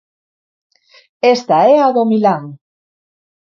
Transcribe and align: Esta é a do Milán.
Esta 1.35 1.57
é 1.75 1.77
a 1.87 1.89
do 1.95 2.03
Milán. 2.11 2.43